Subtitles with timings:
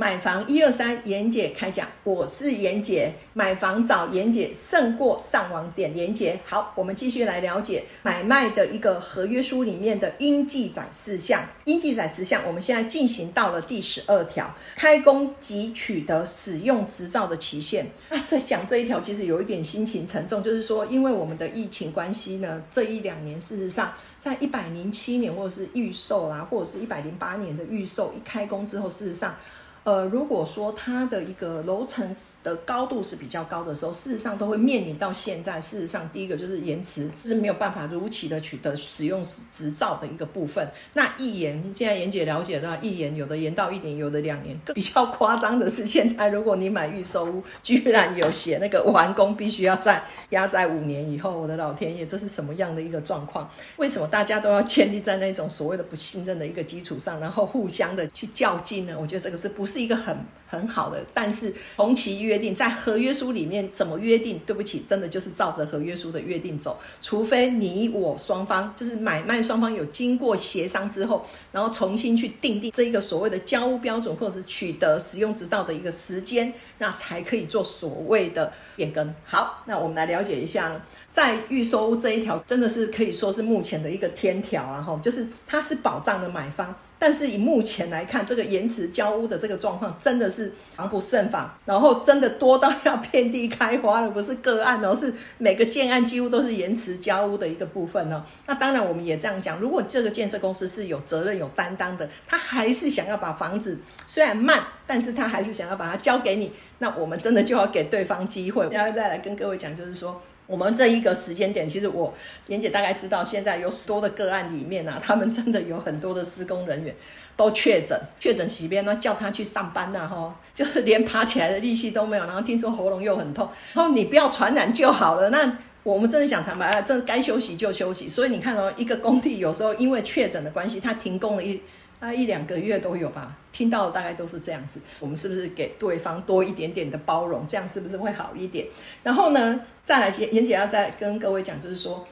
[0.00, 6.40] 买房一二三，严姐开讲，我是严姐，买房找严姐胜过上网点严姐。
[6.46, 11.46] 好，我们继续来了解买卖的一个合约书里面的应记载事项。
[11.66, 17.86] 应记载事项，我们现在进行到了第十二条，开工及取得使用执照的期限。
[18.08, 29.36] 那在讲这一条，其实有一点心情沉重，就是说，因为我们的疫情关系呢，这一两年事实上，在一百零七年或者是预售啊，或者是一百零八年的预售一开工之后，事实上。
[29.82, 35.58] 呃，如果说它的一个楼层的高度是比较高的时候，事实上都会面临到现在。
[35.58, 40.68] 事实上，第一个就是延迟，就是没有办法如期的取得使用执照的一个部分。
[40.92, 44.58] 那一延，现在严姐了解到一延有的延到一年，有的两年。
[44.66, 51.40] 更比较夸张的是，现在如果你买预售屋，居然有写那个完工必须要在压在五年以后。
[51.40, 53.50] 我的老天爷，这是什么样的一个状况？
[53.76, 58.94] 为什么大家都要建立在那种所谓的不信任的一个基础上，然后互相的去较劲呢？
[59.00, 59.69] 我觉得这个是不。
[59.70, 64.40] 是一个很很好的，但是同期约定在合约书里面怎么约定？
[64.44, 79.14] 对不起，真的就是照着合约书的约定走，除非你我双方就是买卖双方有经过协商之后，然后重新去定定这一个所谓的交屋标准，或者是取得使用执照的一个时间，那才可以做所谓的变更。
[79.24, 86.74] 好，那我们来了解一下呢，在预收这一条真的是可以说是目前的一个天条啊，哈，就是它是保障了买方。
[87.02, 90.39] 但是以目前来看，这个延迟交屋的这个状况真的是
[90.76, 98.22] 防不胜防，然后真的多到要遍地开花了，不是个案哦，是每个建案几乎都是延迟交屋的一个部分哦。
[98.46, 108.68] 那当然我们也这样讲，如果这个建设公司是有责任、有担当的，他还是想要把房子虽然慢，但是他还是想要把它交给你，那我们真的就要给对方机会。
[108.70, 110.20] 然后再来跟各位讲，就是说。
[110.50, 112.12] 我们这一个时间点，其实我
[112.48, 116.92] 妍姐大概知道，现在有多的个案里面啊， 他们真的有很多的施工人员
[117.36, 125.30] 都确诊，确诊洗边呢，叫他去上班呐，哈， 就是连爬起来的力气都没有，然后听说喉咙又很痛，然后你不要传染就好了。
[125.30, 128.08] 那我们真的想坦白啊，这该休息就休息。
[128.08, 131.62] 所以你看哦，一个工地有时候因为确诊的关系，他停工了一。
[132.00, 134.80] 啊，一两个月都有吧，听到的大概都是这样子。
[134.98, 138.66] 我们是不是给对方多一点点的包容，这样是不是会好一点？
[139.02, 142.06] 然后呢，再来严严姐要再跟各位讲，就是说，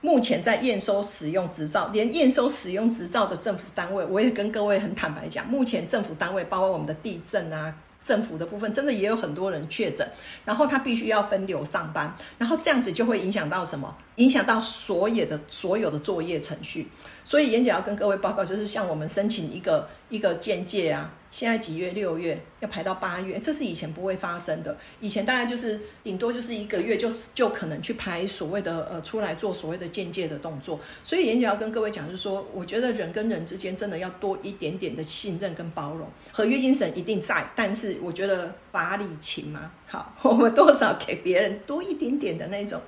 [0.00, 7.74] 目前在验收使用执照，连验收使用执照的政府单位，我也跟各位很坦白讲，目前政府单位，包括我们的地震啊。
[8.02, 10.04] 政府的部分真的也有很多人确诊，
[10.44, 13.96] 然后他必须要分流上班，然后这样子就会影响到什么？
[14.16, 16.88] 影响到所有的所有的作业程序。
[17.24, 21.14] 所以严姐要跟各位报告，就是向我们申请一个一个鉴界啊。
[21.30, 21.92] 现在几月？
[21.92, 24.76] 六月要排到八月，这是以前不会发生的。
[25.00, 30.78] 以前大概就是顶多就是一个月，就是就可能去排所谓的呃出来做所谓的间接的动作。
[31.02, 42.78] 所以严姐要跟各位讲，就是说，我觉得人跟人之间真的要多一点点的信任跟包容，合约精神一定在，但是我觉得法理情嘛，好，我们多少给别人多一点点的那种。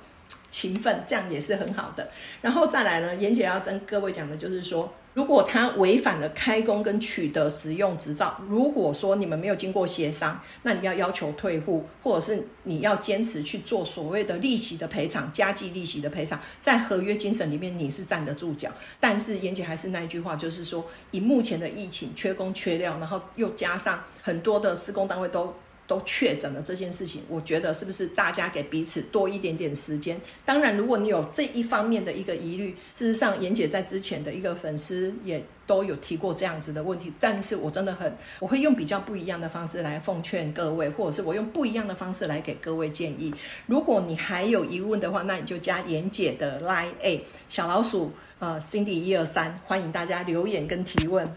[0.55, 2.09] 勤奋，这样也是很好的。
[2.39, 18.69] 然后再来呢，严姐要跟各位讲的就是说，如果他违反了开工跟取得使用执照，如果说你们没有经过协商，那你要要求退户，或者是你要坚持去做所谓的利息的赔偿、加计利息的赔偿，在合约精神里面你是站得住脚。
[18.97, 25.53] 但是严姐还是那一句话，就是说，以目前的疫情缺工缺料，然后又加上很多的施工单位都。
[25.87, 30.19] 都确诊了这件事情，我觉得是不是大家给彼此多一点点时间？
[30.43, 37.13] 当然，如果你有这一方面的一个疑虑，事实上，妍姐在之前的一个粉丝也都有提过这样子的问题。
[37.19, 43.33] 但是我真的很，我会用比较不一样的方式来奉劝各位，或者是我用不一样的方式来给各位建议。
[43.67, 51.31] 如果你还有疑问的话，那你就加妍姐的 line A 小老鼠呃 Cindy 一二三，欢迎大家留言跟提问。